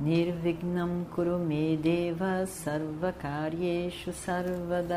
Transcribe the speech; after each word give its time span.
Nirvignam 0.00 1.04
Kurume 1.12 1.76
Deva 1.76 2.46
Sarvakaryeshu 2.46 4.12
Sarvada 4.12 4.94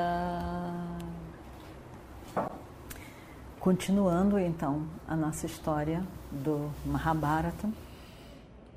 Continuando 3.60 4.38
então 4.38 4.88
a 5.08 5.16
nossa 5.16 5.48
história 5.48 6.06
do 6.32 6.70
Mahabharata, 6.86 7.68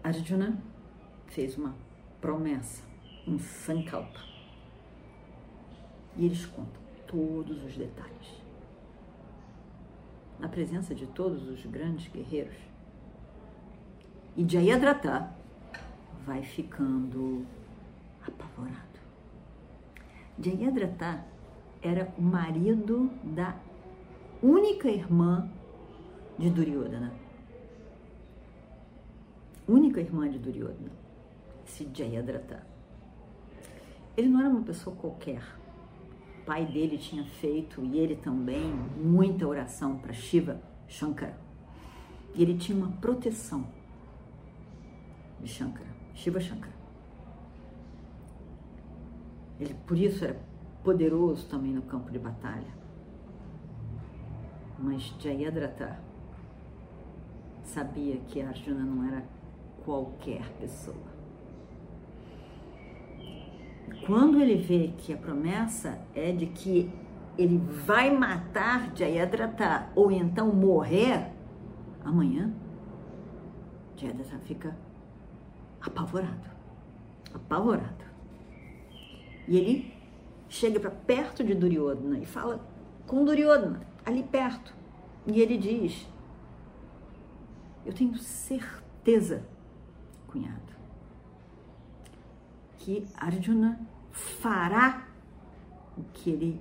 Arjuna 0.03 0.57
fez 1.27 1.59
uma 1.59 1.75
promessa, 2.23 2.83
um 3.29 3.39
sankalpa. 3.39 4.21
E 6.17 6.25
eles 6.25 6.47
contam 6.47 6.81
todos 7.07 7.63
os 7.65 7.77
detalhes 7.77 8.43
na 10.39 10.49
presença 10.49 10.95
de 10.95 11.07
todos 11.07 11.47
os 11.47 11.67
grandes 11.67 12.11
guerreiros. 12.11 12.57
E 14.35 14.49
Jayadratha 14.49 15.44
vai 16.27 16.43
ficando 16.43 17.47
apavorado. 18.27 19.01
Jayadratha 20.39 21.25
era 21.83 22.13
o 22.19 22.23
marido 22.23 23.11
da 23.23 23.57
única 24.43 24.89
irmã 24.89 25.49
de 26.39 26.51
Duryodhana. 26.51 27.13
Única 29.69 30.01
irmã 30.01 30.29
de 30.29 30.39
Duryodhana, 30.39 30.91
esse 31.67 31.89
Jayadratha. 31.95 32.67
Ele 34.17 34.29
não 34.29 34.41
era 34.41 34.49
uma 34.49 34.63
pessoa 34.63 34.95
qualquer 34.97 35.43
pai 36.45 36.67
dele 36.67 36.99
tinha 36.99 37.25
feito, 37.25 37.83
e 37.85 37.99
ele 37.99 38.17
também, 38.17 38.73
muita 39.03 39.47
oração 39.47 39.99
para 39.99 40.13
Shiva 40.13 40.61
Shankara. 40.87 41.39
E 42.35 42.43
ele 42.43 42.57
tinha 42.57 42.77
uma 42.77 42.93
proteção 42.99 43.67
de 45.41 45.49
Shankara, 45.49 45.94
Shiva 46.15 46.41
Shankara. 46.41 46.73
Ele, 49.61 49.75
por 49.87 49.99
isso, 49.99 50.25
era 50.25 50.39
poderoso 50.83 51.49
também 51.49 51.73
no 51.73 51.83
campo 51.83 52.11
de 52.11 52.19
batalha. 52.19 52.73
Mas 54.79 55.03
Jayadratha 55.19 55.99
sabia 57.63 58.17
que 58.29 58.41
Arjuna 58.41 58.85
não 58.85 59.05
era 59.05 59.25
qualquer 59.85 60.49
pessoa. 60.61 61.15
Quando 64.07 64.41
ele 64.41 64.57
vê 64.57 64.93
que 64.99 65.13
a 65.13 65.17
promessa 65.17 65.99
é 66.15 66.33
de 66.33 66.47
que 66.47 66.93
ele 67.39 67.59
vai 67.59 68.15
matar 68.15 68.95
Jayadratha 68.95 69.91
ou 69.95 70.11
então 70.11 70.53
morrer 70.53 71.33
amanhã, 72.05 72.53
Jayadratha 73.97 74.39
fica 74.41 74.77
apavorado, 75.85 76.51
apavorado. 77.33 78.05
E 79.47 79.57
ele 79.57 79.95
chega 80.49 80.81
para 80.81 80.91
perto 80.91 81.45
de 81.45 81.55
Duryodhana 81.55 82.19
e 82.19 82.27
fala 82.27 82.61
com 83.07 83.25
Duryodhana, 83.25 83.87
ali 84.05 84.23
perto. 84.23 84.75
E 85.27 85.41
ele 85.41 85.59
diz: 85.59 86.07
Eu 87.85 87.93
tenho 87.93 88.17
certeza, 88.17 89.47
cunhado, 90.27 90.73
que 92.79 93.07
Arjuna 93.15 93.81
fará 94.11 95.07
o 95.97 96.03
que 96.13 96.31
ele 96.31 96.61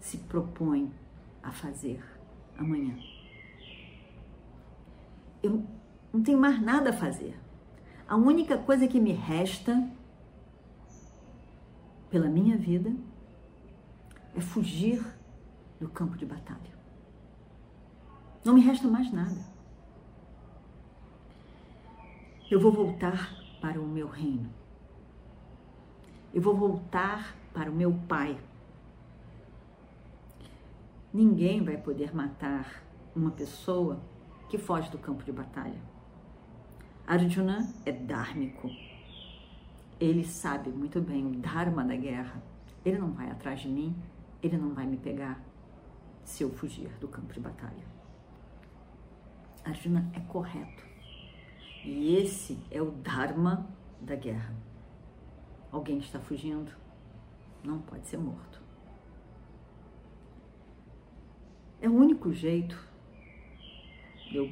se 0.00 0.18
propõe 0.18 0.92
a 1.42 1.52
fazer 1.52 2.02
amanhã. 2.58 2.96
Eu 5.42 5.64
não 6.12 6.22
tenho 6.22 6.38
mais 6.38 6.60
nada 6.60 6.90
a 6.90 6.92
fazer. 6.92 7.45
A 8.08 8.16
única 8.16 8.56
coisa 8.56 8.86
que 8.86 9.00
me 9.00 9.12
resta 9.12 9.88
pela 12.10 12.28
minha 12.28 12.56
vida 12.56 12.94
é 14.34 14.40
fugir 14.40 15.04
do 15.80 15.88
campo 15.88 16.16
de 16.16 16.24
batalha. 16.24 16.76
Não 18.44 18.54
me 18.54 18.60
resta 18.60 18.86
mais 18.86 19.12
nada. 19.12 19.44
Eu 22.50 22.60
vou 22.60 22.70
voltar 22.70 23.34
para 23.60 23.80
o 23.80 23.86
meu 23.86 24.06
reino 24.06 24.48
eu 26.36 26.42
vou 26.42 26.54
voltar 26.54 27.34
para 27.54 27.70
o 27.70 27.74
meu 27.74 27.98
pai. 28.06 28.38
Ninguém 31.10 31.64
vai 31.64 31.78
poder 31.78 32.14
matar 32.14 32.84
uma 33.14 33.30
pessoa 33.30 33.98
que 34.50 34.58
foge 34.58 34.90
do 34.90 34.98
campo 34.98 35.24
de 35.24 35.32
batalha. 35.32 35.80
Arjuna 37.06 37.72
é 37.84 37.92
dármico. 37.92 38.68
Ele 40.00 40.24
sabe 40.24 40.70
muito 40.70 41.00
bem 41.00 41.24
o 41.24 41.30
dharma 41.36 41.84
da 41.84 41.94
guerra. 41.94 42.42
Ele 42.84 42.98
não 42.98 43.12
vai 43.12 43.30
atrás 43.30 43.60
de 43.60 43.68
mim, 43.68 43.94
ele 44.42 44.56
não 44.56 44.74
vai 44.74 44.84
me 44.86 44.96
pegar 44.96 45.40
se 46.24 46.42
eu 46.42 46.50
fugir 46.50 46.88
do 46.98 47.06
campo 47.06 47.32
de 47.32 47.38
batalha. 47.38 47.84
Arjuna 49.64 50.10
é 50.14 50.20
correto. 50.20 50.84
E 51.84 52.16
esse 52.16 52.58
é 52.72 52.82
o 52.82 52.90
dharma 52.90 53.68
da 54.00 54.16
guerra. 54.16 54.52
Alguém 55.70 55.98
está 55.98 56.18
fugindo, 56.18 56.72
não 57.62 57.80
pode 57.82 58.08
ser 58.08 58.16
morto. 58.16 58.60
É 61.80 61.88
o 61.88 61.94
único 61.94 62.32
jeito 62.32 62.76
de 64.28 64.38
eu 64.38 64.50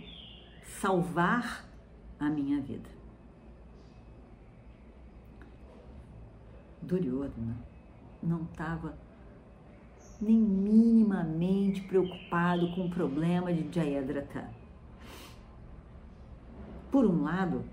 salvar 0.63 1.74
a 2.27 2.31
minha 2.31 2.61
vida. 2.61 2.89
Duryodhana 6.83 7.57
não 8.23 8.43
estava 8.43 8.97
nem 10.21 10.39
minimamente 10.39 11.83
preocupado 11.83 12.73
com 12.75 12.87
o 12.87 12.91
problema 12.91 13.53
de 13.53 13.73
Jayadratha. 13.75 14.49
Por 16.91 17.05
um 17.05 17.25
lado, 17.25 17.65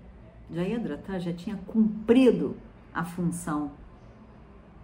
Jayadratha 0.50 1.20
já 1.20 1.32
tinha 1.32 1.56
cumprido 1.56 2.56
a 2.92 3.04
função 3.04 3.72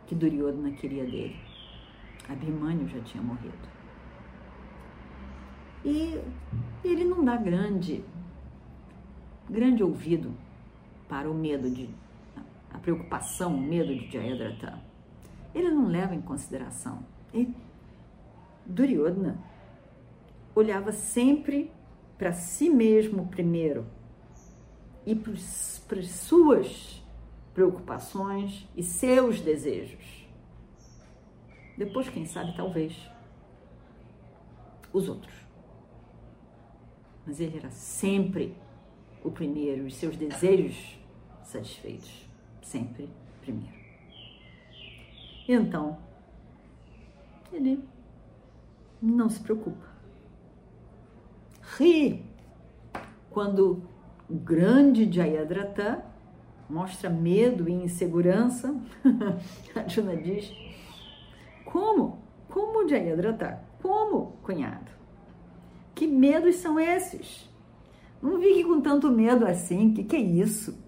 que 0.07 0.15
Duryodhana 0.15 0.71
queria 0.73 1.05
dele. 1.05 1.37
Abhimanyu 2.29 2.89
já 2.89 3.01
tinha 3.01 3.23
morrido. 3.23 3.69
E 5.85 6.21
ele 6.85 7.05
não 7.05 7.25
dá 7.25 7.37
grande, 7.37 8.05
grande 9.49 9.83
ouvido 9.83 10.35
para 11.09 11.31
o 11.31 11.35
medo 11.35 11.71
de, 11.71 11.89
a 12.71 12.79
preocupação, 12.79 13.55
o 13.55 13.61
medo 13.61 13.95
de 13.95 14.11
Jayadratha. 14.11 14.79
Ele 15.55 15.71
não 15.71 15.87
leva 15.87 16.15
em 16.15 16.21
consideração. 16.21 17.05
E 17.33 17.53
Duryodhana 18.67 19.39
olhava 20.55 20.93
sempre 20.93 21.73
para 22.19 22.33
si 22.33 22.69
mesmo 22.69 23.29
primeiro 23.29 23.87
e 25.07 25.15
para 25.15 25.33
as 26.01 26.11
suas 26.11 27.03
preocupações 27.55 28.69
e 28.77 28.83
seus 28.83 29.41
desejos. 29.41 30.27
Depois, 31.77 32.09
quem 32.09 32.27
sabe, 32.27 32.55
talvez, 32.57 32.95
os 34.93 35.09
outros. 35.09 35.35
Mas 37.25 37.41
ele 37.41 37.57
era 37.57 37.71
sempre 37.71 38.55
o 39.25 39.31
primeiro, 39.31 39.85
os 39.85 39.95
seus 39.95 40.17
desejos 40.17 40.99
satisfeitos, 41.43 42.29
sempre 42.63 43.09
primeiro. 43.41 43.79
Então, 45.49 45.99
ele 47.53 47.83
não 49.01 49.29
se 49.29 49.41
preocupa. 49.41 49.89
Ri 51.77 52.25
quando 53.31 53.83
o 54.29 54.35
grande 54.35 55.11
Jayadratha 55.11 56.05
mostra 56.69 57.09
medo 57.09 57.69
e 57.69 57.73
insegurança, 57.73 58.75
a 59.75 60.15
diz: 60.17 60.53
Como? 61.65 62.19
Como, 62.49 62.89
Jayadratha? 62.89 63.63
Como, 63.81 64.33
cunhado? 64.43 64.91
Que 65.95 66.07
medos 66.07 66.57
são 66.57 66.79
esses? 66.79 67.49
Não 68.21 68.41
fique 68.41 68.65
com 68.65 68.81
tanto 68.81 69.11
medo 69.11 69.47
assim. 69.47 69.93
Que 69.93 70.05
que 70.05 70.17
é 70.17 70.21
isso? 70.21 70.79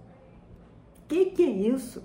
Que 1.08 1.26
que 1.26 1.42
é 1.42 1.50
isso? 1.50 2.02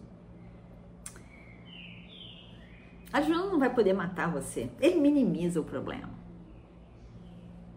Arjuna 3.12 3.46
não 3.46 3.60
vai 3.60 3.74
poder 3.74 3.94
matar 3.94 4.30
você. 4.30 4.70
Ele 4.80 5.00
minimiza 5.00 5.62
o 5.62 5.64
problema. 5.64 6.10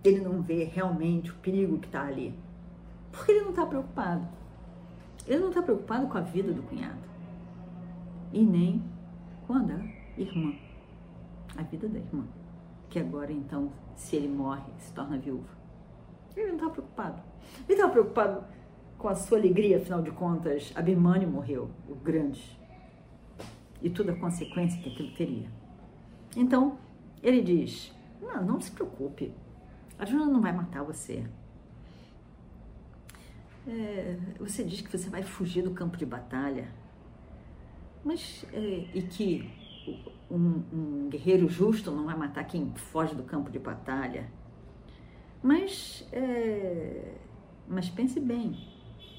Ele 0.03 0.21
não 0.21 0.43
vê 0.43 0.65
realmente 0.65 1.31
o 1.31 1.37
perigo 1.37 1.79
que 1.79 1.87
está 1.87 2.03
ali. 2.03 2.35
Porque 3.13 3.33
ele 3.33 3.43
não 3.43 3.51
está 3.51 3.65
preocupado. 3.65 4.27
Ele 5.27 5.41
não 5.41 5.49
está 5.49 5.63
preocupado 5.63 6.07
com 6.09 6.19
a 6.19 6.23
vida 6.23 6.53
do 6.53 6.63
cunhado. 6.63 7.09
E 8.33 8.43
nem 8.45 8.83
com 9.47 9.55
a 9.55 9.59
da 9.61 9.79
irmã. 10.17 10.55
A 11.57 11.63
vida 11.63 11.89
da 11.89 11.99
irmã. 11.99 12.25
Que 12.89 12.99
agora, 12.99 13.33
então, 13.33 13.71
se 13.95 14.17
ele 14.17 14.29
morre, 14.29 14.73
se 14.79 14.93
torna 14.93 15.19
viúva. 15.19 15.58
Ele 16.39 16.53
não 16.53 16.55
está 16.57 16.71
preocupado. 16.71 17.23
Ele 17.69 17.75
estava 17.75 17.93
preocupado 17.93 18.45
com 18.97 19.09
a 19.09 19.15
sua 19.15 19.39
alegria, 19.39 19.79
afinal 19.79 20.03
de 20.03 20.11
contas, 20.11 20.73
Abhimanyu 20.75 21.29
morreu, 21.29 21.71
o 21.89 21.95
grande. 21.95 22.59
E 23.83 23.91
toda 23.91 24.13
a 24.13 24.17
consequência 24.17 24.81
que 24.81 24.91
aquilo 24.91 25.13
teria. 25.15 25.49
Então, 26.37 26.79
ele 27.23 27.41
diz: 27.43 27.93
Não, 28.21 28.45
não 28.45 28.61
se 28.61 28.71
preocupe. 28.71 29.33
A 29.99 30.05
Juna 30.05 30.27
não 30.27 30.41
vai 30.41 30.53
matar 30.53 30.83
você. 30.83 31.25
É, 33.67 34.17
você 34.39 34.65
diz 34.65 34.81
que 34.81 34.97
você 34.97 35.11
vai 35.11 35.23
fugir 35.23 35.63
do 35.63 35.73
campo 35.73 35.97
de 35.97 36.07
batalha, 36.07 36.69
mas 38.05 38.47
é, 38.53 38.87
e 38.95 39.03
que 39.03 39.51
um, 40.31 40.63
um, 40.73 41.09
guerreiro 41.11 41.49
justo 41.49 41.91
não 41.91 42.07
vai 42.07 42.17
matar 42.17 42.45
quem 42.45 42.73
foge 42.75 43.15
do 43.15 43.23
campo 43.25 43.51
de 43.51 43.59
batalha. 43.59 44.31
Mas, 45.43 46.07
é, 46.13 47.15
mas 47.69 47.89
pense 47.89 48.19
bem 48.19 48.57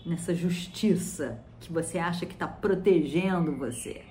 nessa 0.06 0.34
justiça 0.34 1.44
que 1.60 1.72
você 1.72 1.98
acha 1.98 2.26
que 2.26 2.34
está 2.34 2.48
protegendo 2.48 3.56
você. 3.56 4.04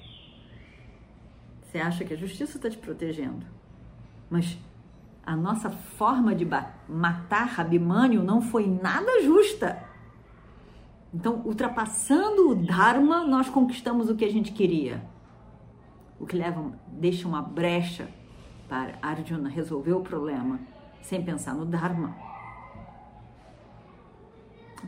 Você 1.63 1.79
acha 1.79 2.05
que 2.05 2.15
a 2.15 2.17
justiça 2.17 2.57
está 2.57 2.71
te 2.71 2.79
protegendo, 2.79 3.45
mas 4.31 4.59
a 5.25 5.37
nossa 5.37 5.69
forma 5.69 6.35
de 6.35 6.47
matar 6.89 7.61
Abimânio 7.61 8.23
não 8.23 8.41
foi 8.41 8.67
nada 8.67 9.23
justa. 9.23 9.85
Então, 11.13 11.43
ultrapassando 11.45 12.51
o 12.51 12.55
Dharma, 12.55 13.27
nós 13.27 13.49
conquistamos 13.51 14.09
o 14.09 14.17
que 14.17 14.25
a 14.25 14.31
gente 14.31 14.53
queria. 14.53 15.03
O 16.19 16.27
que 16.27 16.37
leva, 16.37 16.73
deixa 16.87 17.29
uma 17.29 17.43
brecha 17.43 18.09
para 18.69 18.99
Arjuna 19.03 19.49
resolver 19.49 19.93
o 19.93 20.01
problema 20.01 20.59
sem 21.03 21.25
pensar 21.25 21.55
no 21.55 21.65
Dharma. 21.65 22.17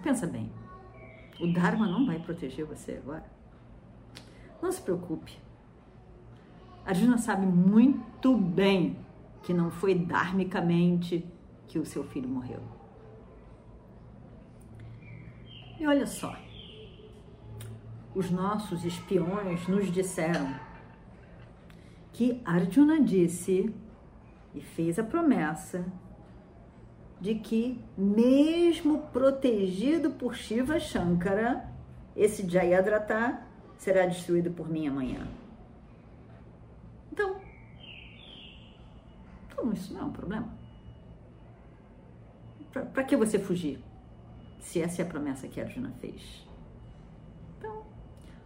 Pensa 0.02 0.26
bem, 0.26 0.50
o 1.38 1.52
Dharma 1.52 1.86
não 1.86 2.06
vai 2.06 2.18
proteger 2.18 2.64
você 2.64 2.92
agora. 2.92 3.24
Não 4.62 4.72
se 4.72 4.80
preocupe. 4.80 5.38
Arjuna 6.86 7.18
sabe 7.18 7.44
muito 7.46 8.34
bem 8.34 8.96
que 9.42 9.52
não 9.52 9.70
foi 9.70 9.94
dharmicamente 9.94 11.26
que 11.68 11.78
o 11.78 11.84
seu 11.84 12.02
filho 12.04 12.28
morreu. 12.28 12.60
E 15.78 15.86
olha 15.86 16.06
só, 16.06 16.36
os 18.14 18.30
nossos 18.30 18.84
espiões 18.84 19.66
nos 19.68 19.90
disseram 19.90 20.54
que 22.12 22.40
Arjuna 22.44 23.00
disse 23.00 23.72
e 24.55 24.61
fez 24.61 24.99
a 24.99 25.05
promessa 25.05 25.85
de 27.20 27.35
que, 27.35 27.82
mesmo 27.97 29.02
protegido 29.12 30.11
por 30.12 30.35
Shiva 30.35 30.81
Shankara, 30.81 31.69
esse 32.17 32.49
Jayadratha 32.49 33.43
será 33.76 34.06
destruído 34.06 34.50
por 34.50 34.69
mim 34.69 34.88
amanhã. 34.88 35.26
Então, 37.12 37.37
então 39.47 39.73
isso 39.73 39.93
não 39.93 40.00
é 40.00 40.05
um 40.05 40.12
problema. 40.12 40.49
Para 42.73 43.05
que 43.05 43.17
você 43.17 43.38
fugir? 43.38 43.82
se 44.61 44.81
essa 44.81 45.02
é 45.02 45.05
a 45.05 45.08
promessa 45.08 45.49
que 45.49 45.61
Arjuna 45.61 45.93
fez. 46.00 46.47
Então, 47.58 47.79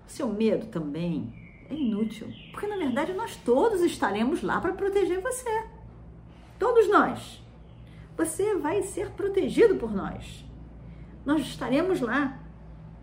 o 0.07 0.11
seu 0.11 0.29
medo 0.29 0.67
também 0.67 1.33
é 1.69 1.75
inútil, 1.75 2.33
porque 2.51 2.67
na 2.67 2.77
verdade 2.77 3.13
nós 3.13 3.37
todos 3.37 3.83
estaremos 3.83 4.43
lá 4.43 4.61
para 4.61 4.73
proteger 4.73 5.21
você. 5.21 5.51
Todos 6.59 6.89
nós. 6.89 7.43
Você 8.17 8.57
vai 8.57 8.83
ser 8.83 9.11
protegido 9.11 9.77
por 9.77 9.93
nós. 9.93 10.45
Nós 11.27 11.43
estaremos 11.43 12.01
lá. 12.01 12.39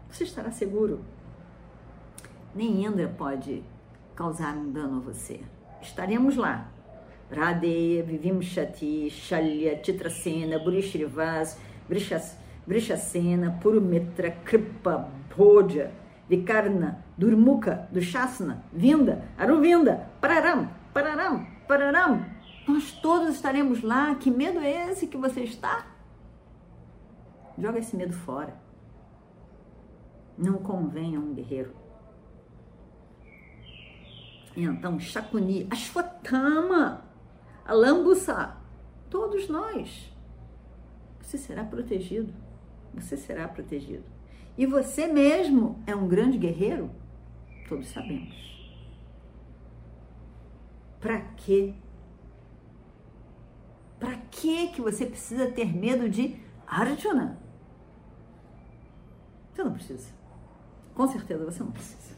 Você 0.10 0.24
estará 0.24 0.52
seguro. 0.52 1.04
Nem 2.56 2.86
Indra 2.86 3.08
pode 3.08 3.64
causar 4.16 4.56
um 4.56 4.72
dano 4.72 4.98
a 4.98 5.00
você. 5.02 5.42
Estaremos 5.82 6.36
lá. 6.36 6.70
Radeya, 7.32 8.04
Vivimshati, 8.04 9.10
Shalya, 9.10 9.78
Titrasena, 9.78 10.60
Burishrivas, 10.60 11.58
Brishas, 11.88 12.38
Vrishasena, 12.68 13.58
Purumetra, 13.62 14.32
Kripa, 14.44 15.10
Bhoja, 15.36 15.92
Vikarna, 16.30 17.04
Durmuka, 17.18 17.88
Dushasana, 17.92 18.64
Vinda, 18.72 19.24
Aruvinda, 19.38 20.10
Pararam, 20.22 20.70
Pararam, 20.94 21.46
Pararam. 21.68 22.26
Nós 22.72 22.92
todos 22.92 23.36
estaremos 23.36 23.82
lá. 23.82 24.16
Que 24.16 24.32
medo 24.32 24.60
é 24.60 24.90
esse 24.90 25.08
que 25.08 25.18
você 25.18 25.42
está? 25.42 25.88
Joga 27.58 27.80
esse 27.80 27.96
medo 27.96 28.14
fora. 28.14 28.56
Não 30.38 30.58
convém 30.58 31.16
a 31.16 31.20
um 31.20 31.34
guerreiro. 31.34 31.76
Então, 34.56 35.00
Shakuni, 35.00 35.68
Ashwatthama, 35.70 37.06
Alambusa, 37.66 38.58
todos 39.10 39.48
nós. 39.48 40.12
Você 41.22 41.38
será 41.38 41.64
protegido 41.64 42.34
você 42.94 43.16
será 43.18 43.48
protegido. 43.48 44.04
E 44.58 44.66
você 44.66 45.08
mesmo 45.08 45.82
é 45.88 45.96
um 45.96 46.08
grande 46.08 46.38
guerreiro? 46.38 46.92
Todos 47.68 47.88
sabemos. 47.88 48.36
Para 51.00 51.20
quê? 51.38 51.74
Para 54.02 54.18
que 54.32 54.70
que 54.70 54.82
você 54.82 55.06
precisa 55.06 55.52
ter 55.52 55.72
medo 55.78 56.10
de 56.10 56.36
Arjuna? 56.66 57.40
Você 59.54 59.64
não 59.64 59.74
precisa. 59.74 60.12
Com 60.96 61.08
certeza 61.08 61.46
você 61.46 61.64
não 61.64 61.72
precisa. 61.72 62.18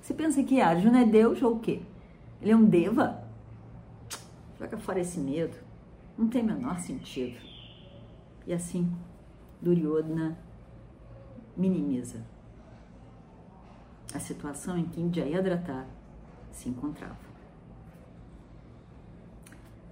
Você 0.00 0.14
pensa 0.14 0.44
que 0.44 0.60
Arjuna 0.60 1.02
é 1.02 1.04
Deus 1.04 1.42
ou 1.42 1.56
o 1.56 1.58
quê? 1.58 1.82
Ele 2.40 2.52
é 2.52 2.56
um 2.56 2.64
deva? 2.64 3.24
Joga 4.60 4.78
fora 4.78 5.00
esse 5.00 5.18
medo. 5.18 5.56
Não 6.16 6.28
tem 6.28 6.44
menor 6.44 6.78
sentido. 6.78 7.40
E 8.46 8.52
assim, 8.52 8.96
Duryodhana 9.60 10.38
minimiza 11.56 12.24
a 14.14 14.20
situação 14.20 14.78
em 14.78 14.84
que 14.84 15.10
Jayadratha 15.12 15.84
se 16.52 16.68
encontrava. 16.68 17.29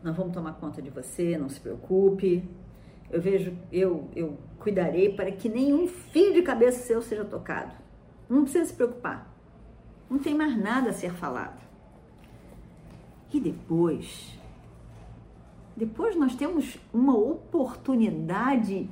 Nós 0.03 0.17
vamos 0.17 0.33
tomar 0.33 0.55
conta 0.55 0.81
de 0.81 0.91
você, 0.91 1.37
não 1.37 1.49
se 1.49 1.61
preocupe. 1.61 2.49
Eu 3.11 3.21
vejo, 3.21 3.57
eu, 3.73 4.09
eu 4.15 4.39
cuidarei 4.59 5.13
para 5.13 5.33
que 5.33 5.49
nenhum 5.49 5.87
fio 5.89 6.33
de 6.33 6.43
cabeça 6.43 6.87
seu 6.87 7.01
seja 7.03 7.25
tocado. 7.25 7.75
Não 8.29 8.43
precisa 8.43 8.67
se 8.67 8.75
preocupar. 8.75 9.35
Não 10.09 10.19
tem 10.19 10.35
mais 10.35 10.57
nada 10.57 10.91
a 10.91 10.93
ser 10.93 11.13
falado. 11.13 11.61
E 13.33 13.41
depois 13.41 14.39
depois 15.79 16.17
nós 16.17 16.35
temos 16.35 16.77
uma 16.93 17.17
oportunidade 17.17 18.91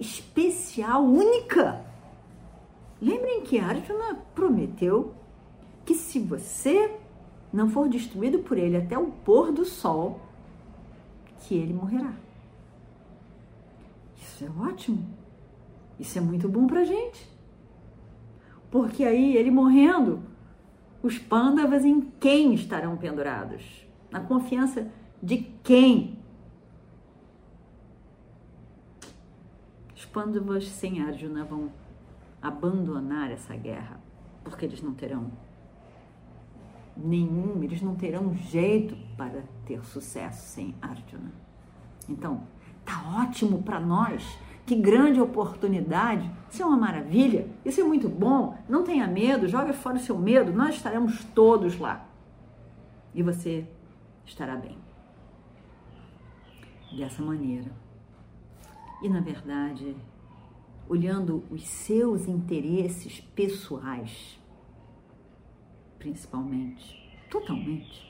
especial, 0.00 1.04
única. 1.04 1.84
Lembrem 2.98 3.42
que 3.42 3.58
Arjuna 3.58 4.14
prometeu 4.34 5.12
que 5.84 5.94
se 5.94 6.18
você 6.18 6.96
não 7.52 7.68
for 7.68 7.88
destruído 7.88 8.40
por 8.40 8.58
ele 8.58 8.76
até 8.76 8.98
o 8.98 9.06
pôr 9.06 9.52
do 9.52 9.64
sol, 9.64 10.20
que 11.40 11.54
ele 11.54 11.72
morrerá. 11.72 12.12
Isso 14.16 14.44
é 14.44 14.50
ótimo. 14.50 15.04
Isso 15.98 16.18
é 16.18 16.20
muito 16.20 16.48
bom 16.48 16.66
pra 16.66 16.84
gente. 16.84 17.28
Porque 18.70 19.04
aí 19.04 19.36
ele 19.36 19.50
morrendo, 19.50 20.22
os 21.02 21.18
pândavas 21.18 21.84
em 21.84 22.00
quem 22.00 22.54
estarão 22.54 22.96
pendurados? 22.96 23.86
Na 24.10 24.20
confiança 24.20 24.90
de 25.22 25.38
quem? 25.62 26.18
Os 29.94 30.04
Pandavas 30.04 30.68
sem 30.68 31.02
Arjuna 31.02 31.44
vão 31.44 31.72
abandonar 32.40 33.30
essa 33.30 33.56
guerra, 33.56 34.00
porque 34.44 34.64
eles 34.64 34.80
não 34.80 34.94
terão 34.94 35.30
nenhum, 36.98 37.62
eles 37.62 37.80
não 37.80 37.94
terão 37.94 38.34
jeito 38.34 38.96
para 39.16 39.42
ter 39.64 39.84
sucesso 39.84 40.54
sem 40.54 40.74
Arjuna. 40.82 41.32
Então, 42.08 42.42
tá 42.84 43.22
ótimo 43.22 43.62
para 43.62 43.78
nós 43.78 44.38
Que 44.68 44.76
grande 44.76 45.18
oportunidade! 45.18 46.30
Isso 46.50 46.62
é 46.62 46.66
uma 46.66 46.76
maravilha, 46.76 47.48
isso 47.64 47.80
é 47.80 47.84
muito 47.84 48.06
bom. 48.06 48.54
Não 48.68 48.84
tenha 48.84 49.06
medo, 49.06 49.48
jogue 49.48 49.72
fora 49.72 49.96
o 49.96 50.00
seu 50.00 50.18
medo, 50.18 50.52
nós 50.52 50.74
estaremos 50.74 51.24
todos 51.34 51.78
lá. 51.78 52.06
E 53.14 53.22
você 53.22 53.66
estará 54.26 54.56
bem. 54.56 54.76
Dessa 56.94 57.22
maneira. 57.22 57.72
E 59.02 59.08
na 59.08 59.20
verdade, 59.20 59.96
olhando 60.86 61.42
os 61.50 61.66
seus 61.66 62.28
interesses 62.28 63.20
pessoais, 63.20 64.38
principalmente, 65.98 67.10
totalmente, 67.30 68.08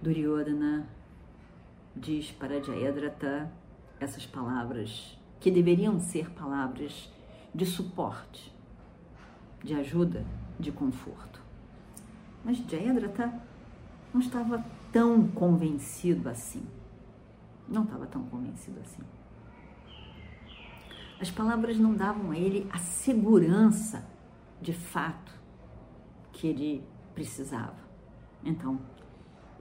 Duryodhana 0.00 0.88
diz 1.94 2.30
para 2.32 2.62
Jayadratha 2.62 3.50
essas 4.00 4.26
palavras 4.26 5.18
que 5.40 5.50
deveriam 5.50 5.98
ser 6.00 6.30
palavras 6.30 7.10
de 7.54 7.66
suporte, 7.66 8.52
de 9.62 9.74
ajuda, 9.74 10.24
de 10.58 10.72
conforto. 10.72 11.40
Mas 12.44 12.58
Jayadratha 12.58 13.32
não 14.12 14.20
estava 14.20 14.64
tão 14.92 15.28
convencido 15.28 16.28
assim. 16.28 16.66
Não 17.68 17.84
estava 17.84 18.06
tão 18.06 18.24
convencido 18.24 18.80
assim. 18.80 19.02
As 21.20 21.30
palavras 21.30 21.78
não 21.78 21.94
davam 21.94 22.32
a 22.32 22.36
ele 22.36 22.68
a 22.72 22.78
segurança 22.78 24.04
de 24.60 24.72
fato 24.72 25.41
que 26.42 26.48
ele 26.48 26.82
precisava. 27.14 27.76
Então, 28.44 28.80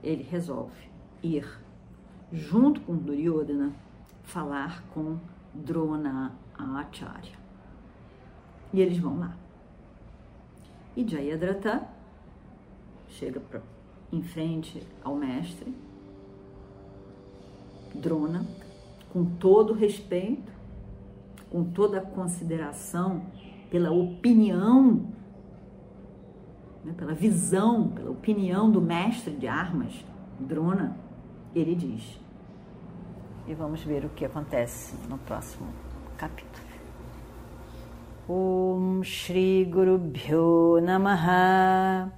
ele 0.04 0.24
resolve 0.24 0.90
ir 1.22 1.48
junto 2.32 2.82
com 2.82 2.98
Duryodhana 2.98 3.72
falar 4.24 4.84
com 4.92 5.20
Drona 5.54 6.36
Acharya. 6.58 7.38
E 8.74 8.82
eles 8.82 8.98
vão 8.98 9.20
lá. 9.20 9.38
E 10.98 11.08
Jayadratha 11.08 11.88
chega 13.10 13.40
pra, 13.40 13.62
em 14.12 14.24
frente 14.24 14.82
ao 15.04 15.16
mestre 15.16 15.72
Drona 17.94 18.44
com 19.14 19.24
todo 19.36 19.74
respeito 19.74 20.52
com 21.52 21.64
toda 21.64 22.02
consideração 22.02 23.28
pela 23.70 23.92
opinião, 23.92 25.06
né, 26.84 26.94
pela 26.98 27.14
visão, 27.14 27.90
pela 27.90 28.12
opinião 28.12 28.70
do 28.70 28.82
mestre 28.82 29.34
de 29.36 29.48
armas, 29.48 29.94
Drona, 30.40 30.98
ele 31.54 31.76
diz. 31.76 32.20
E 33.48 33.54
vamos 33.54 33.84
ver 33.84 34.06
o 34.06 34.10
que 34.10 34.26
acontece 34.26 34.96
no 35.08 35.18
próximo 35.18 35.68
capítulo. 36.18 36.66
Om 38.28 39.04
Shri 39.04 39.66
Guru 39.66 39.98
Bhyo 39.98 40.80
Namaha 40.82 42.12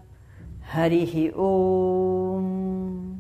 Harihi 0.74 1.34
Om 1.36 3.17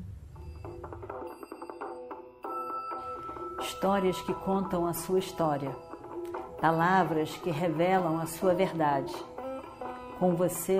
Histórias 3.61 4.21
que 4.21 4.33
contam 4.33 4.85
a 4.85 4.93
sua 4.93 5.19
história 5.19 5.71
palavras 6.63 7.35
que 7.43 7.51
revelam 7.51 8.21
a 8.21 8.25
sua 8.25 8.53
verdade. 8.53 9.13
Com 10.17 10.33
você, 10.33 10.79